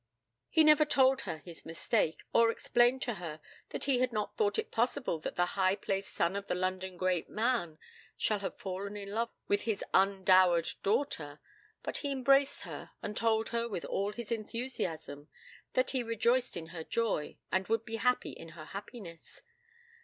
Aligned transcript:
He 0.49 0.63
never 0.63 0.83
told 0.83 1.21
her 1.29 1.37
his 1.37 1.63
mistake, 1.63 2.23
or 2.33 2.49
explained 2.49 3.03
to 3.03 3.13
her 3.21 3.39
that 3.69 3.83
he 3.83 3.99
had 3.99 4.11
not 4.11 4.35
thought 4.35 4.57
it 4.57 4.71
possible 4.71 5.19
that 5.19 5.35
the 5.35 5.45
high 5.53 5.75
placed 5.75 6.15
son 6.15 6.35
of 6.35 6.47
the 6.47 6.55
London 6.55 6.97
great 6.97 7.29
man 7.29 7.77
shall 8.17 8.39
have 8.39 8.57
fallen 8.57 8.97
in 8.97 9.11
love 9.11 9.29
with 9.47 9.61
his 9.65 9.83
undowered 9.93 10.67
daughter; 10.81 11.39
but 11.83 11.97
he 11.97 12.11
embraced 12.11 12.63
her, 12.63 12.89
and 13.03 13.15
told 13.15 13.49
her, 13.49 13.69
with 13.69 13.85
all 13.85 14.11
his 14.11 14.31
enthusiasm, 14.31 15.27
that 15.73 15.91
he 15.91 16.01
rejoiced 16.01 16.57
in 16.57 16.69
her 16.69 16.83
joy, 16.83 17.37
and 17.51 17.67
would 17.67 17.85
be 17.85 17.97
happy 17.97 18.31
in 18.31 18.49
her 18.49 18.65
happiness. 18.65 19.43